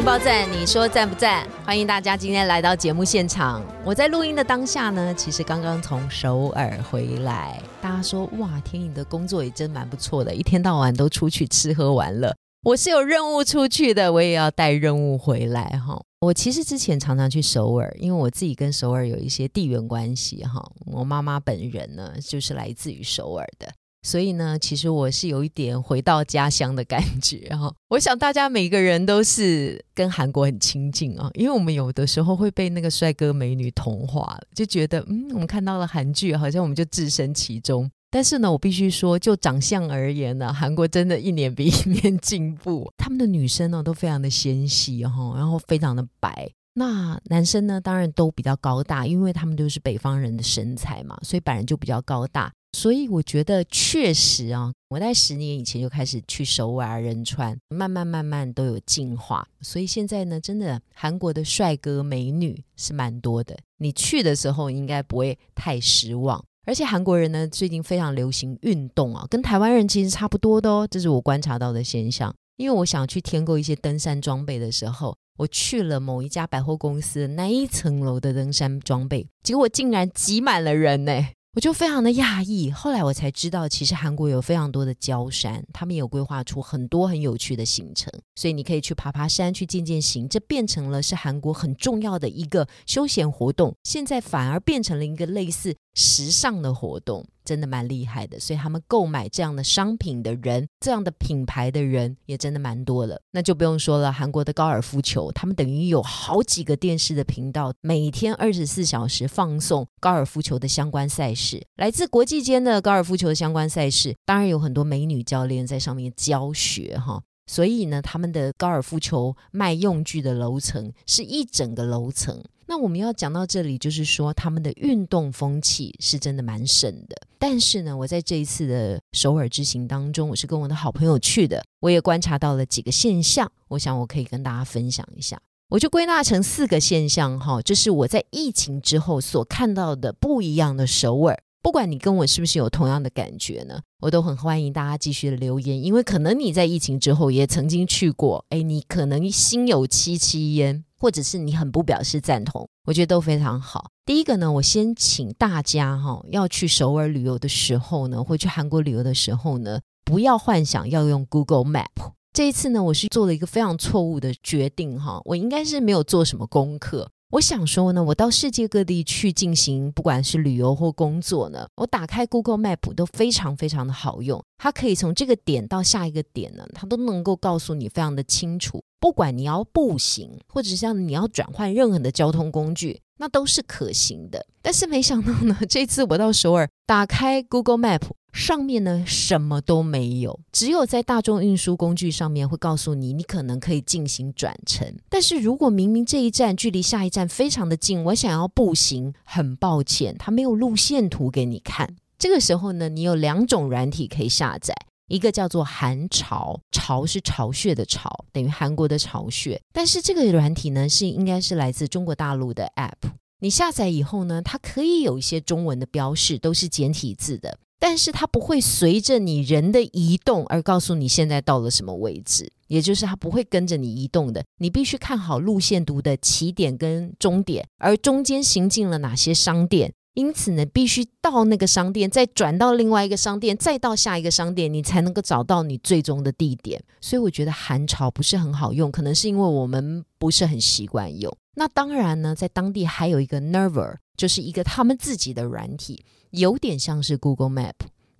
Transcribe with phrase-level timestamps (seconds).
[0.00, 1.46] 情报站，你说赞不赞？
[1.62, 3.62] 欢迎大家今天来到节目现场。
[3.84, 7.62] 我在录音的当下呢，其实刚刚从首尔回来。
[7.82, 12.34] 大家说哇，天意的工作也真蛮不错的，一天到晚都出去吃喝玩乐。
[12.62, 16.00] 我是有任务出去的，我也要带任务回来哈。
[16.20, 20.66] 我其实之前常常去首尔，因为我自己跟首尔有一些地缘关系哈。
[20.86, 23.70] 我妈妈本人呢，就是来自于首尔的，
[24.02, 27.72] 所以呢，其实我是有一点回到家乡的感觉哈。
[27.88, 37.90] 我想大家每个人都是跟韩国很亲近啊，因为我们有的时候会被那个帅哥美女同化，就觉得嗯，我们看到了韩剧，好像我们就置身其中。
[38.12, 42.90] 但是呢，我必须说，就长相而言呢，韩国真的一年比一年 进步。
[42.96, 46.50] 他们的女生呢都非常的纤细哈，然后非常的白。
[46.74, 52.50] 那男生呢，当然都比较高大，因为他们都是北方人的身材嘛，所以本人就比较高大。
[52.72, 59.46] 所以我觉得确实啊，我在十年以前就开始去首尔仁川，慢慢慢慢都有进化。
[59.60, 63.56] 所以现在呢，真的韩国的帅哥美女是蛮多的。
[63.78, 66.42] 你去的时候应该不会太失望。
[66.66, 72.32] 而且韩国人呢，最近非常流行运动啊，跟台湾人其实差不多的哦，这是我观察到的现象。
[72.56, 81.26] 因为我想去添购一些登山装备的时候，我去了某一家百货公司那一层楼的登山装备，结果竟然挤满了人呢。
[81.56, 93.74] 我就非常的讶异，后来我才知道，其实韩国有非常多的郊山，他们有规划出很多很有趣的行程，所以你可以去爬爬山，去健健行，这变成了是韩国很重要的一个休闲活动。
[93.82, 97.26] 现在反而变成了一个类似时尚的活动。
[97.50, 103.20] 真的蛮厉害的，所以他们购买这样的商品的人，这样的品牌的人也真的蛮多了。
[103.32, 117.20] 那就不用说了，韩国的高尔夫球，他们等于有好几个电视的频道，每天二十四小时放送高尔夫球的相关赛事，来自国际间的高尔夫球相关赛事，当然有很多美女教练在上面教学哈。
[117.48, 122.40] 所以呢，他们的高尔夫球卖用具的楼层是一整个楼层。
[122.70, 127.16] 那我们要讲到这里，就是说他们的运动风气是真的蛮盛的。
[127.36, 135.36] 但是呢，我在这一次的首尔之行当中，我是跟我的好朋友去的，我也观察到了几个现象，我想我可以跟大家分享一下。
[135.70, 141.36] 我就归纳成四个现象哈，这是我在疫情之后所看到的不一样的首尔。
[141.60, 153.90] 不管你跟我是不是有同样的感觉呢，我都很欢迎大家继续的留言，因为可能你在疫情之后也曾经去过，哎，你可能心有戚戚焉，或者是你很不表示赞同，我觉得都非常好。
[154.04, 162.12] 第一个呢，我先请大家哈，要去首尔旅游的时候呢，或去韩国旅游的时候呢，不要幻想要用 Google Map。
[162.32, 167.10] 这一次呢，我是做了一个非常错误的决定哈，我应该是没有做什么功课。
[167.30, 174.42] 我想说呢，我到世界各地去进行，不管是旅游或工作呢，我打开 Google Map 都非常非常的好用。
[174.58, 178.82] 它可以从这个点到下一个点呢，它都能够告诉你非常的清楚。
[178.98, 184.44] 不管你要步行，或者像你要转换任何的交通工具，那都是可行的。
[184.60, 188.02] 但是没想到呢，这次我到首尔，打开 Google Map。
[188.32, 194.96] 上面呢什么都没有，只有在大众运输工具上面会告诉你，你可能可以进行转乘。
[195.08, 201.96] 但是如果明明这一站距离下一站非常的近，我想要步行，很抱歉，它没有路线图给你看。
[202.18, 204.74] 这个时候呢，你有两种软体可以下载，
[205.08, 209.60] 一个叫做韩潮”，“潮是巢穴的巢，等于韩国的巢穴。
[209.72, 213.10] 但是这个软体呢，是应该是来自中国大陆的 App。
[213.42, 217.58] 你下载以后呢，它可以有一些中文的标示，都是简体字的。
[217.80, 224.44] 但是它不会随着你人的移动而告诉你现在到了什么位置，也就是它不会跟着你移动的。
[224.58, 229.94] 你必须看好路线图的起点跟终点，而中间行进了哪些商店。
[230.14, 236.82] 因此呢，必须到那个商店，再转到另外一个商店，再到下一个商店，你才能够找到你最终的地点。
[237.00, 241.34] 所以我觉得韩潮不是很好用，可能是因为我们不是很习惯用。
[241.54, 246.04] 那当然呢，在当地还有一个 Nerver，就是一个他们自己的软体。
[246.30, 247.74] 有点像是 Google Map，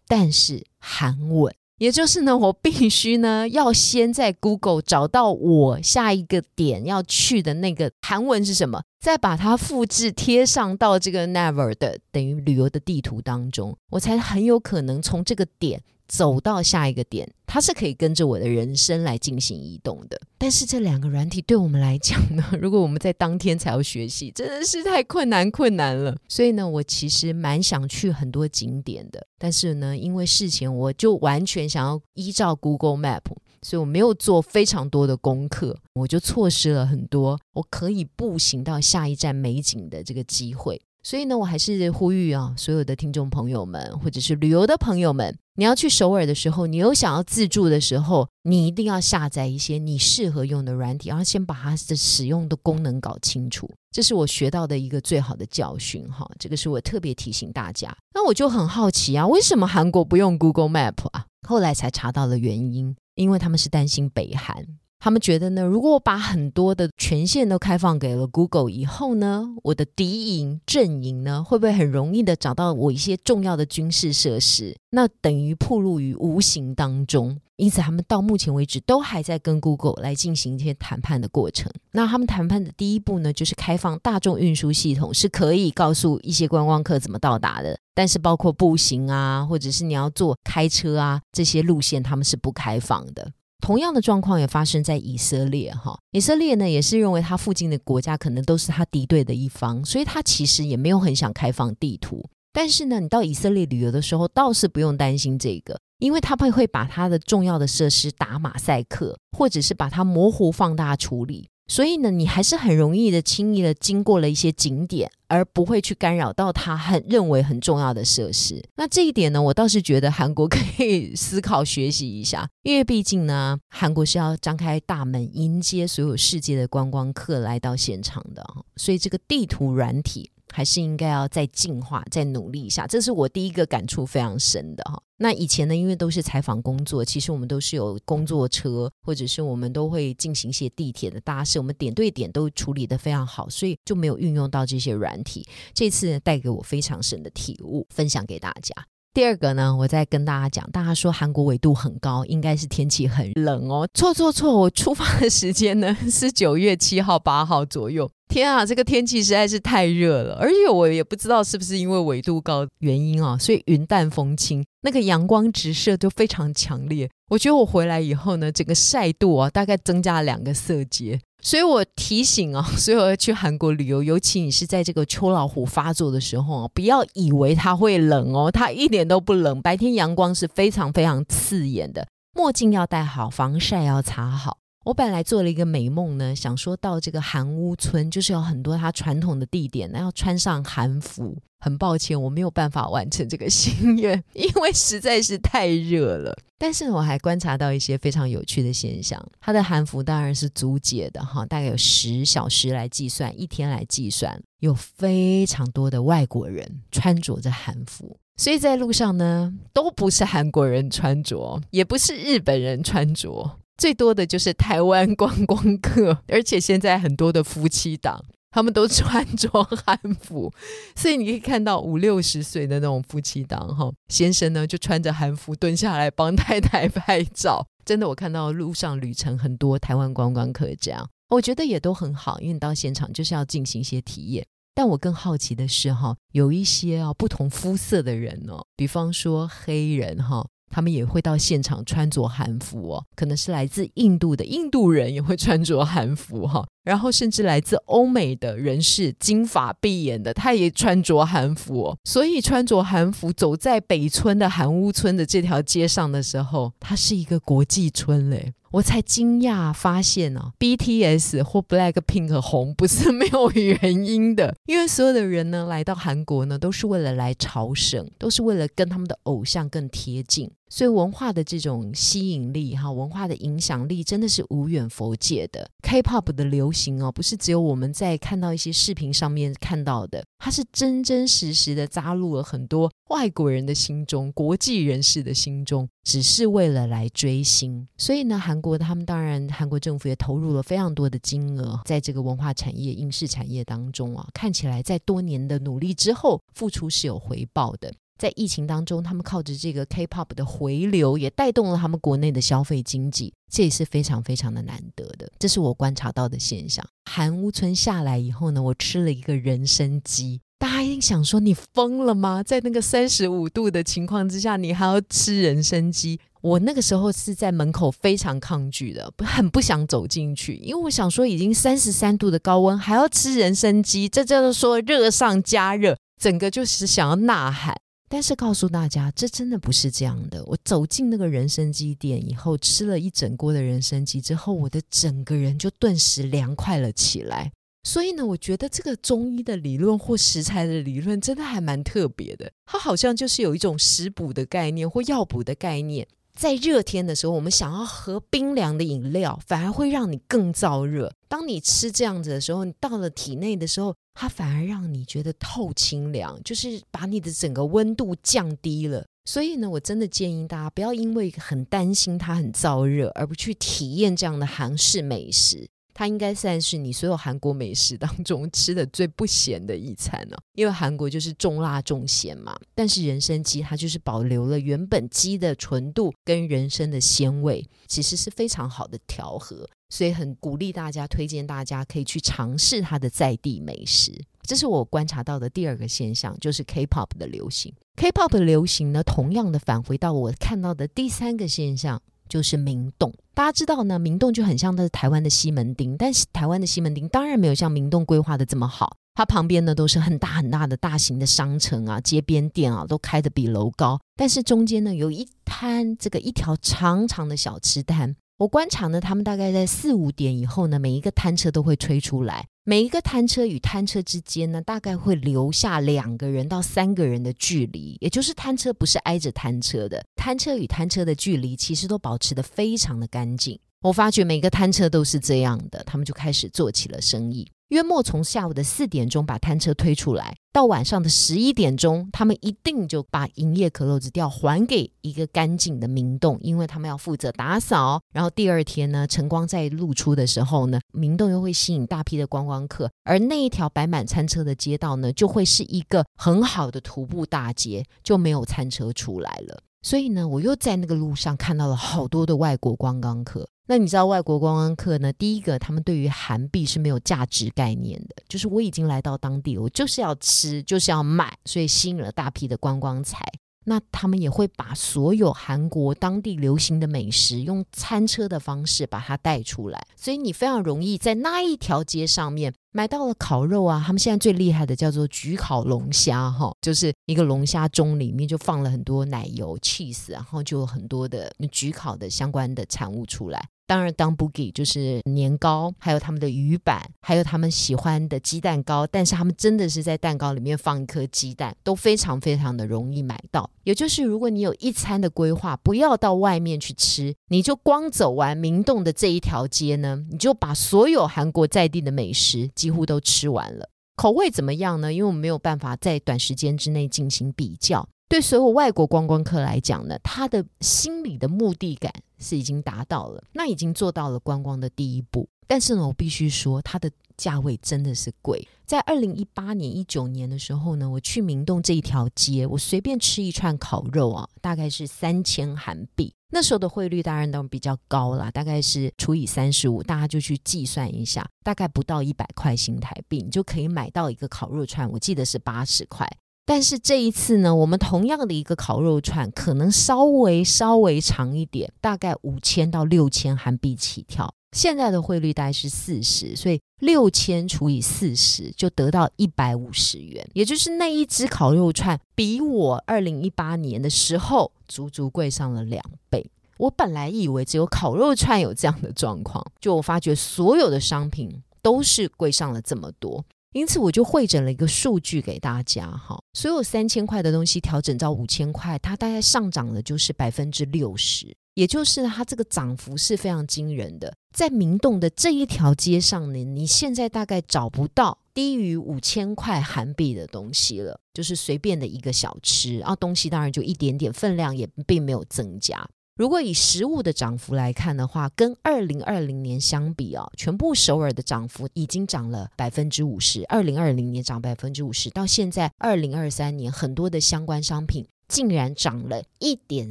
[0.07, 17.33] 但是韩文，也就是呢，我必须呢要先在 Google 找到我下一个点要去的那个韩文是什么，再把它复制贴上到这个 Never 的等于旅游的地图当中，我才很有可能从这个点走到下一个点。
[17.53, 20.17] 它是可以跟着我的人生来进行移动的。
[20.39, 26.17] 但是这两个软体对我们来讲呢， 如果我们在当天才要学习，真的是太困难困难了。
[26.29, 33.23] 所以呢，我其实蛮想去很多景点的，但是呢，因为事前我就完全想要依照 Google Map。
[33.63, 40.81] 所以我没有做非常多的功课，我就错失了很多我可以步行到下一站美景的这个机会。
[41.03, 53.69] 所以呢，我还是呼吁啊，所有的听众朋友们，或者是旅游的朋友们，你要去首尔的时候，你有想要自助的时候，你一定要下载一些你适合用的软体，然后先把它的使用的功能搞清楚。
[53.91, 56.29] 这是我学到的一个最好的教训哈。
[56.39, 57.97] 这个是我特别提醒大家。
[58.15, 61.27] 那我就很好奇啊，为什么韩国不用 Google Map 啊？
[61.49, 62.95] 后来才查到了原因。
[63.17, 64.67] 因为他们是担心北韩，
[65.03, 74.77] 他们觉得呢，如果我把很多的权限都开放给了 Google 以后呢，我的敌营阵营呢，会不会很容易的找到我一些重要的军事设施？
[74.91, 77.41] 那等于暴露于无形当中。
[77.57, 81.71] 因此，他们到目前为止都还在跟 Google 来进行一些谈判的过程。
[81.93, 87.79] 那他们谈判的第一步呢，就是开放大众运输系统，是可以告诉一些观光客怎么到达的。
[87.95, 93.31] 但是，包括步行啊，或者是你要坐开车啊这些路线，他们是不开放的。
[93.61, 95.99] 同样的状况也发生在以色列哈。
[96.13, 102.25] 以色列呢，也是认为他附近的国家可能都是他敌对的一方，所以他其实也没有很想开放地图。
[102.53, 105.79] 但是呢，你到以色列旅游的时候，倒是不用担心这个。
[106.01, 118.61] 因为他们会把它的重要的设施打马赛克，或者是把它模糊放大处理，所以呢，你还是很容易的、轻易的经过了一些景点，而不会去干扰到他很认为很重要的设施。
[118.75, 128.45] 那这一点呢，我倒是觉得韩国可以思考学习一下，因为毕竟呢，韩国是要张开大门迎接所有世界的观光客来到现场的，
[128.75, 130.29] 所以这个地图软体。
[130.53, 135.01] 还是应该要再进化、再努力一下，这是我第一个感触非常深的哈。
[135.19, 145.47] 那以前呢，因为都是采访工作，其实我们都是有工作车，或者是我们都会进行一些地铁的搭设，我们点对点都处理的非常好，所以就没有运用到这些软体。
[145.75, 148.75] 这次带给我非常深的体悟，分享给大家。
[149.13, 153.87] 第二个呢，我再跟大家讲，大家说韩国纬度很高，应该是天气很冷哦。
[153.93, 158.11] 错错错，我出发的时间呢是九月七号、八号左右。
[158.31, 167.11] 天啊，这个天气实在是太热了，而且我也不知道是不是因为纬度高原因啊，所以云淡风轻，那个阳光直射就非常强烈。
[167.29, 171.21] 我觉得我回来以后呢，整个晒度啊，大概增加了两个色阶。
[171.43, 179.61] 所以我提醒啊， 所有去韩国旅游，尤其你是在这个秋老虎发作的时候啊，不要以为它会冷哦，它一点都不冷。
[179.61, 184.59] 白天阳光是非常非常刺眼的，墨镜要戴好，防晒要擦好。
[184.85, 191.37] 我本来做了一个美梦呢，想说到这个韩屋村，就是有很多它传统的地点，要穿上韩服。
[191.63, 196.35] 很抱歉，我没有办法完成这个心愿， 因为实在是太热了。
[196.57, 199.23] 但是我还观察到一些非常有趣的现象。
[199.39, 213.59] 它的韩服当然是租借的哈，大概有十小时来计算，一天来计算，有非常多的外国人穿着着韩服，所以在路上呢，都不是韩国人穿着，也不是日本人穿着。
[213.81, 220.53] 最多的就是台湾观光客，而且现在很多的夫妻档，他们都穿着汉服，
[220.95, 227.67] 所以你可以看到五六十岁的那种夫妻档，哈，先生呢就穿着汉服蹲下来帮太太拍照。
[227.83, 234.47] 真的，我看到路上旅程很多台湾观光客这样，我觉得也都很好，因为到现场就是要进行一些体验。
[234.75, 240.47] 但我更好奇的是，哈，有一些啊不同肤色的人哦，比方说黑人，哈。
[240.71, 246.67] 他们也会到现场穿着韩服哦，可能是来自印度的印度人也会穿着韩服哈。
[246.83, 251.99] 然后甚至来自欧美的人士，金发碧眼的，他也穿着韩服哦。
[252.05, 258.55] 所以穿着韩服走在北村的韩屋村的这条街上的时候，它是一个国际村嘞。
[258.73, 270.51] 我才惊讶发现呢，BTS 或 Blackpink 红不是没有原因的，因为所有的人呢来到韩国呢，都是为了来朝圣，都是为了跟他们的偶像更贴近。
[270.71, 275.69] 所以文化的这种吸引力哈，文化的影响力真的是无远佛界的。
[275.83, 287.89] K-pop 的流行哦，不是只有我们在看到一些视频上面看到的，它是真真实实的扎入了很多外国人的心中、国际人士的心中，只是为了来追星。
[287.99, 294.29] 所以呢，韩国他们当然，韩国政府也投入了非常多的金额在这个文化产业、影视产业当中啊。
[294.33, 297.93] 看起来在多年的努力之后，付出是有回报的。
[298.21, 305.33] 在疫情当中，他们靠着这个 K-pop 的回流，也带动了他们国内的消费经济，这也是非常非常的难得的。
[305.39, 306.87] 这是我观察到的现象。
[307.11, 310.43] 韩屋村下来以后呢，我吃了一个人参鸡。
[310.59, 312.43] 大家一定想说你疯了吗？
[312.43, 316.21] 在那个三十五度的情况之下，你还要吃人参鸡？
[316.43, 327.75] 我那个时候是在门口非常抗拒的，很不想走进去，因为我想说已经三十三度的高温还要吃人参鸡，这叫做说热上加热，整个就是想要呐喊。
[328.13, 330.45] 但是告诉大家，这真的不是这样的。
[330.45, 337.53] 我走进那个人参鸡店以后，吃了一整锅的人参鸡之后，我的整个人就顿时凉快了起来。
[337.85, 342.51] 所以呢，我觉得这个中医的理论或食材的理论真的还蛮特别的。
[342.67, 346.05] 它好像就是有一种食补的概念或药补的概念。
[346.35, 351.13] 在热天的时候，我们想要喝冰凉的饮料，反而会让你更燥热。
[351.29, 359.03] 当你吃这样子的时候，你到了体内的时候，它反而让你觉得透清凉，就是把你的整个温度降低了。
[359.25, 365.67] 所以呢，我真的建议大家不要因为很担心它很燥热，而不去体验这样的韩式美食。
[366.01, 372.59] 它应该算是你所有韩国美食当中 吃的最不咸的一餐呢，因为韩国就是重辣重咸嘛。
[372.75, 384.11] 但是人参鸡它就是保留了原本鸡的纯度跟人参的鲜味，其实是非常好的调和，所以很鼓励大家，推荐大家可以去尝试它的在地美食。
[384.41, 387.75] 这是我观察到的第二个现象，就是 K-pop 的流行。
[387.97, 392.01] K-pop 的流行呢，同样的返回到我看到的第三个现象。
[392.31, 408.15] 就是明洞，大家知道呢，明洞就很像的台湾的西门町，但是台湾的西门町当然没有像明洞规划的这么好，它旁边呢都是很大很大的大型的商城啊，街边店啊都开的比楼高，但是中间呢有一摊这个一条长长的小吃摊。
[408.37, 423.59] 我观察呢，他们大概在四五点以后呢，每一个摊车都会吹出来，每一个摊车与摊车之间呢，大概会留下两个人到三个人的距离，也就是摊车不是挨着摊车的，摊车与摊车的距离其实都保持的非常的干净。
[423.81, 427.51] 我发觉每个摊车都是这样的，他们就开始做起了生意。
[427.71, 438.03] 约莫从下午的四点钟把摊车推出来，到晚上的十一点钟，他们一定就把营业可漏子调还给一个干净的明洞，因为他们要负责打扫。
[438.13, 449.63] 然后第二天呢，晨光再露出的时候呢，明洞又会吸引大批的观光客，而那一条摆满餐车的街道呢，就会是一个很好的徒步大街，就没有餐车出来了。
[449.83, 453.49] 所以呢，我又在那个路上看到了好多的外国观光客。
[453.67, 455.13] 那你知道外国观光客呢？
[455.13, 463.25] 第一个，他们对于韩币是没有价值概念的，就是我已经来到当地，我就是要吃，就是要买，所以吸引了大批的观光财。
[463.67, 473.83] 那他们也会把所有韩国当地流行的美食用餐车的方式把它带出来，所以你非常容易在那一条街上面买到了烤肉啊。
[473.85, 483.47] 他们现在最厉害的叫做焗烤龙虾，哈，就是一个龙虾盅里面就放了很多奶油、cheese，然后就有很多的焗烤的相关的产物出来。
[483.71, 488.85] 当然，当 boogie 就是年糕，还有他们的鱼板，还有他们喜欢的鸡蛋糕。
[488.85, 493.49] 但是他们真的是在蛋糕里面放一颗鸡蛋，都非常非常的容易买到。
[493.63, 503.71] 也就是如果你有一餐的规划，不要到外面去吃，你就光走完明洞的这一条街呢，你就把所有韩国在地的美食几乎都吃完了。
[503.95, 504.93] 口味怎么样呢？
[504.93, 507.89] 因为我们没有办法在短时间之内进行比较。
[508.11, 515.29] 对所有外国观光客来讲呢，他的心理的目的感是已经达到了，那已经做到了观光的第一步。
[515.47, 518.47] 但是呢，我必须说，它的价位真的是贵。
[518.67, 526.13] 在二零一八年、一九年的时候呢，我去明洞这一条街，我随便吃一串烤肉啊，大概是三千韩币。
[526.33, 534.91] 那时候的汇率当然都比较高啦，大概是除以三十五，大家就去计算一下，大概不到一百块新台币，你就可以买到一个烤肉串。
[534.91, 536.09] 我记得是八十块。
[536.51, 544.35] 但是这一次呢，我们同样的一个烤肉串，可能稍微稍微长一点，大概五千到六千韩币起跳。
[544.51, 556.29] 现在的汇率大概是四十，所以六千除以四十就得到一百五十元，也就是那一只烤肉串比我二零一八年的时候足足贵上了两倍。
[556.59, 563.25] 我本来以为只有烤肉串有这样的状况，就我发觉所有的商品都是贵上了这么多。
[563.53, 574.15] 因此，我就会诊了一个数据给大家哈，所有三千块的东西调整到五千块，它大概上涨了就是百分之六十，也就是它这个涨幅是非常惊人的。
[574.33, 585.85] 在明洞的这一条街上呢，你现在大概找不到低于五千块韩币的东西了，就是随便的一个小吃，然后东西当然就一点点，分量也并没有增加。
[586.21, 593.43] 如果以实物的涨幅来看的话，跟二零二零年相比啊，全部首尔的涨幅已经涨了百分之五十。
[593.47, 599.91] 二零二零年涨百分之五十，到现在二零二三年，很多的相关商品竟然涨了一点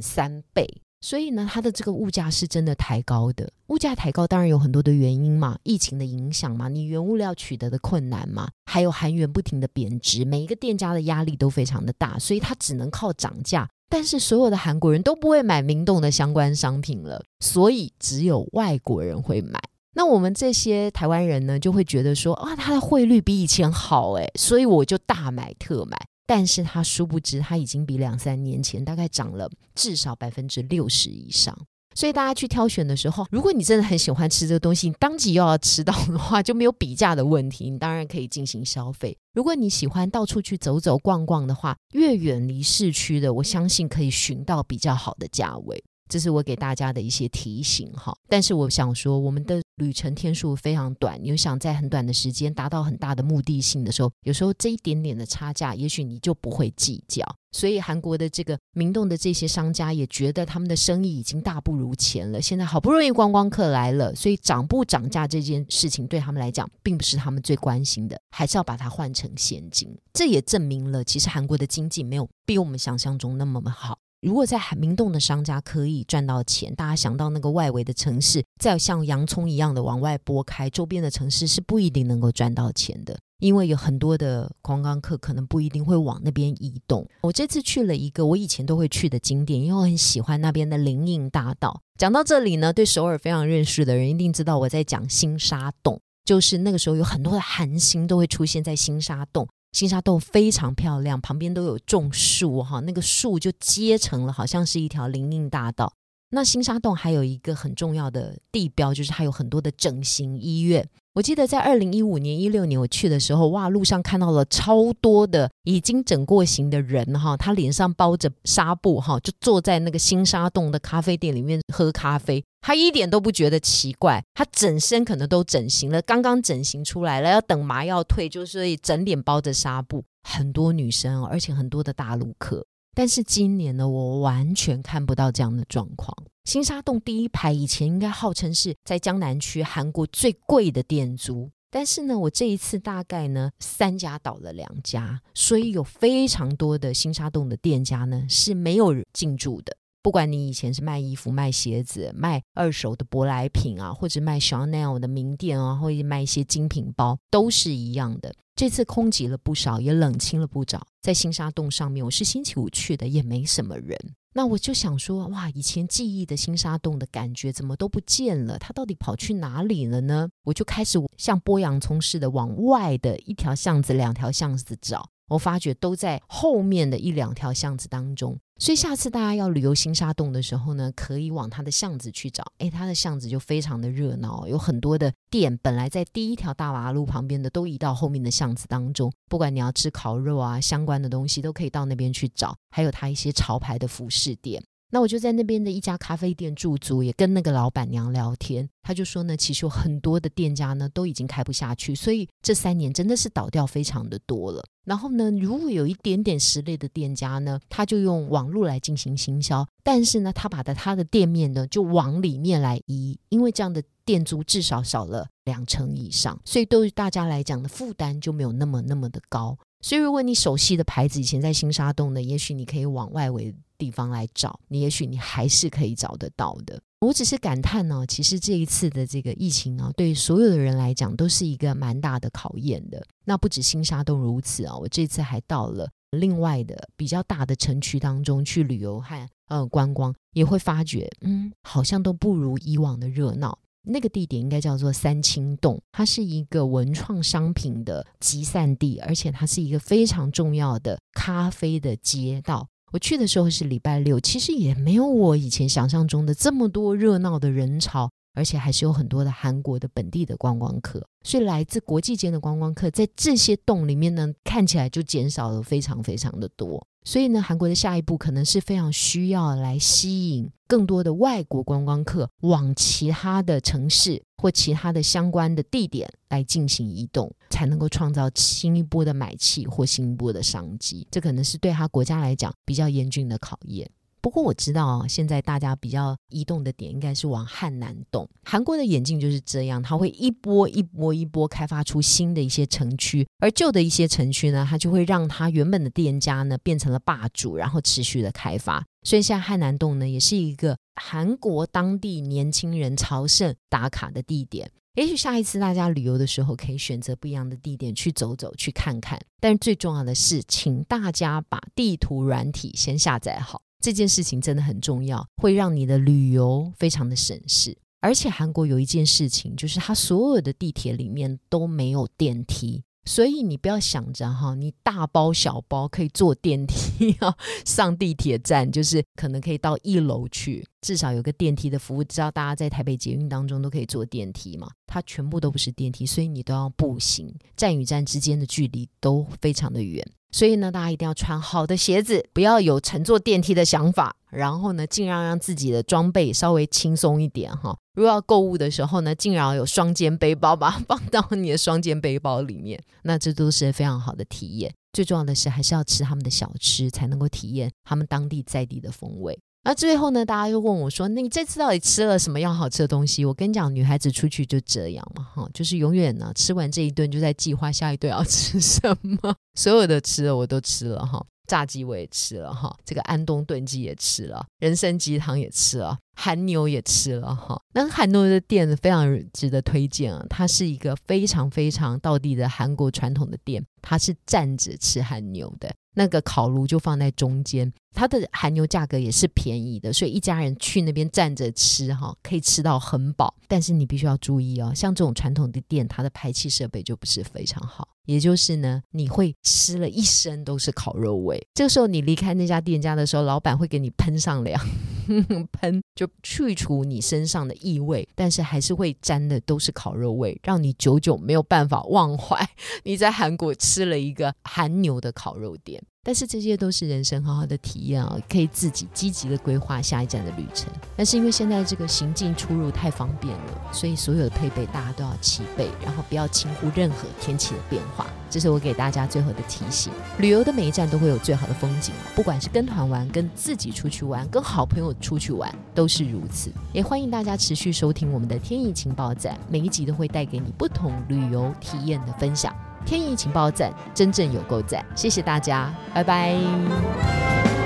[0.00, 0.80] 三倍。
[1.00, 3.50] 所以呢，它的这个物价是真的抬高的。
[3.66, 13.68] 物价抬高当然有很多的原因嘛，疫情的影响嘛，你原物料取得的困难嘛，还有韩元不停的贬值，每一个店家的压力都非常的大，所以它只能靠涨价。
[13.90, 19.60] 但是所有的韩国人都不会买明洞的相关商品了，所以只有外国人会买。
[19.92, 25.98] 那我们这些台湾人呢，就会觉得说啊，它的汇率比以前好诶，所以我就大买特买。
[26.24, 31.58] 但是他殊不知，它已经比两三年前大概涨了至少百分之六十以上。
[32.00, 39.14] 所以大家去挑选的时候，如果你真的很喜欢吃这个东西，你当即又要吃到的话，就没有比价的问题，你当然可以进行消费。
[39.34, 45.84] 如果你喜欢到处去走走逛逛的话，越远离市区的，我相信可以寻到比较好的价位。
[46.10, 57.24] 这是我给大家的一些提醒哈，但是我想说，我们的旅程天数非常短，你又想在很短的时间达到很大的目的性的时候，有时候这一点点的差价，也许你就不会计较。
[57.52, 69.96] 所以韩国的这个明洞的这些商家也觉得他们的生意已经大不如前了，现在好不容易观光客来了，所以涨不涨价这件事情对他们来讲，并不是他们最关心的，还是要把它换成现金。
[70.12, 73.98] 这也证明了，其实韩国的经济没有比我们想象中那么好。
[74.20, 87.08] 如果在海明洞的商家可以赚到钱，大家想到那个外围的城市，再像洋葱一样的往外拨开，周边的城市是不一定能够赚到钱的，因为有很多的观光客可能不一定会往那边移动。
[87.22, 91.80] 我这次去了一个我以前都会去的景点，因为我很喜欢那边的灵应大道。
[91.96, 99.48] 讲到这里呢，对首尔非常认识的人一定知道我在讲新沙洞，就是那个时候有很多的韩星都会出现在新沙洞。
[99.72, 105.92] 新沙洞非常漂亮，旁边都有种树哈，那个树就接成了，好像是一条林荫大道。
[106.32, 110.88] 那新沙洞还有一个很重要的地标，就是它有很多的整形医院。
[111.12, 132.64] 我记得在二零一五年、一六年我去的时候，哇，路上看到了超多的已经整过型的人哈，他脸上包着纱布哈，就坐在那个新沙洞的咖啡店里面喝咖啡，他一点都不觉得奇怪，他整身可能都整形了，刚刚整形出来了，要等麻药退，就是整脸包着纱布，很多女生，而且很多的大陆客。
[132.94, 136.16] 但是今年呢，我完全看不到这样的状况。
[136.44, 149.76] 新沙洞第一排以前应该号称是在江南区韩国最贵的店租，但是呢，我这一次大概呢三家倒了两家，所以有非常多的新沙洞的店家呢是没有进驻的。
[150.02, 158.34] 不管你以前是卖衣服、卖鞋子、卖二手的舶来品啊，或者卖 Chanel 的名店啊，或者卖一些精品包，都是一样的。
[158.56, 160.86] 这次空集了不少，也冷清了不少。
[161.00, 163.96] 在新沙洞上面，我是星期五去的，也没什么人。
[164.32, 168.58] 那我就想说，哇，以前记忆的新沙洞的感觉怎么都不见了？
[168.58, 170.28] 它到底跑去哪里了呢？
[170.44, 175.10] 我就开始像剥洋葱似的往外的一条巷子、两条巷子找。
[175.30, 182.44] 我发觉都在后面的一两条巷子当中，所以下次大家要旅游新沙洞的时候呢，可以往它的巷子去找。
[182.58, 189.12] 诶，它的巷子就非常的热闹，有很多的店，本来在第一条大马路旁边的，都移到后面的巷子当中。
[189.28, 192.56] 不管你要吃烤肉啊，相关的东西都可以到那边去找。
[192.70, 194.62] 还有它一些潮牌的服饰店。
[194.92, 198.68] 那我就在那边的一家咖啡店驻足，也跟那个老板娘聊天。
[198.82, 204.64] 他就说呢，其实有很多的店家呢都已经开不下去，所以这三年真的是倒掉非常的多了。
[204.84, 219.56] 然后呢，如果有一点点实力的店家呢，他就用网络来进行行销，但是呢，他把的他的店面呢就往里面来移，因为这样的店租至少少了两成以上，所以对于大家来讲的负担就没有那么那么的高。
[219.82, 223.54] 所以如果你熟悉的牌子以前在新沙洞呢，也许你可以往外围。
[223.80, 226.78] 地方来找你，也许你还是可以找得到的。
[227.00, 233.02] 我只是感叹呢，其实这一次的这个疫情啊，对所有的人来讲都是一个蛮大的考验的。
[233.24, 243.58] 那不止新沙都如此啊，我这次还到了另外的比较大的城区当中去旅游和呃观光，也会发觉，嗯，好像都不如以往的热闹。
[243.82, 252.68] 那个地点应该叫做三清洞，它是一个文创商品的集散地，而且它是一个非常重要的咖啡的街道。
[252.92, 266.84] 我去的时候是礼拜六，其实也没有我以前想象中的这么多热闹的人潮，而且还是有很多的韩国的本地的观光客，所以来自国际间的观光客在这些洞里面呢，看起来就减少了非常非常的多。
[267.04, 281.06] 所以呢，韩国的下一步可能是非常需要来吸引更多的外国观光客往其他的城市或其他的相关的地点来进行移动，才能够创造新一波的买气或新一波的商机。
[281.10, 283.90] 这可能是对他国家来讲比较严峻的考验。
[284.20, 288.28] 不过我知道啊，现在大家比较移动的点应该是往汉南洞。
[288.44, 298.84] 韩国的眼镜就是这样，它会一波一波一波开发出新的一些城区，而旧的一些城区呢，它就会让它原本的店家呢变成了霸主，然后持续的开发。
[299.02, 304.70] 所以现在汉南洞呢，也是一个韩国当地年轻人朝圣打卡的地点。
[304.96, 309.18] 也许下一次大家旅游的时候，可以选择不一样的地点去走走、去看看。
[309.38, 317.76] 但是最重要的是，请大家把地图软体先下载好，这件事情真的很重要，会让你的旅游非常的省事。
[318.00, 322.82] 而且韩国有一件事情，就是它所有的地铁里面都没有电梯。
[323.06, 332.04] 所以你不要想着哈，你大包小包可以坐电梯啊，上地铁站 就是可能可以到一楼去，至少有个电梯的服务。
[332.04, 334.70] 知道大家在台北捷运当中都可以坐电梯嘛？
[334.86, 340.06] 它全部都不是电梯，所以你都要步行，站与站之间的距离都非常的远。
[340.32, 344.14] 所以呢，大家一定要穿好的鞋子，不要有乘坐电梯的想法。
[344.30, 347.76] 然后呢，尽量让自己的装备稍微轻松一点哈。
[347.94, 352.80] 如果要购物的时候呢，尽量有双肩背包，把 它放到你的双肩背包里面。
[353.02, 354.72] 那这都是非常好的体验。
[354.92, 359.36] 最重要的是，还是要吃他们的小吃，才能够体验他们当地在地的风味。
[359.62, 369.34] 那最后呢，大家又问我说：“那你这次到底吃了什么样好吃的东西？”我跟你讲，女孩子出去就这样嘛，哈，就是永远呢，吃完这一顿就在计划下一顿要 吃什么。
[369.54, 377.60] 所有的吃的我都吃了哈，炸鸡我也吃了哈，这个安东炖鸡也吃了，人参鸡汤也吃了，韩牛也吃了哈。
[377.72, 385.72] 那韩牛的店非常值得推荐啊，它是一个非常非常道地的韩国传统的店，它是站着吃韩牛的。
[385.94, 393.34] 那个烤炉就放在中间，它的韩牛价格也是便宜的，所以一家人去那边站着吃哈，可以吃到很饱。
[393.48, 401.44] 但是你必须要注意哦，像这种传统的店，它的排气设备就不是非常好，也就是呢，你会吃了一身都是烤肉味。
[401.54, 404.64] 这个时候你离开那家店家的时候，老板会给你喷上凉，
[405.52, 412.48] 喷就去除你身上的异味，但是还是会沾的都是烤肉味，让你久久没有办法忘怀
[412.84, 415.82] 你在韩国吃了一个韩牛的烤肉店。
[416.10, 420.68] 但是这些都是人生好好的体验啊，可以自己积极的规划下一站的旅程。
[420.96, 428.08] 但是因为现在这个行进出入太方便了，所以所有的配备大家都要齐备，然后不要轻忽任何天气的变化。
[428.28, 429.92] 这是我给大家最后的提醒。
[430.18, 436.50] 旅游的每一站都会有最好的风景，不管是跟团玩、跟自己出去玩、跟好朋友出去玩，都是如此。
[436.72, 442.52] 也欢迎大家持续收听我们的天意情报站，每一集都会带给你不同旅游体验的分享。
[442.84, 447.59] 天意情报站真正有够赞，谢谢大家，拜拜。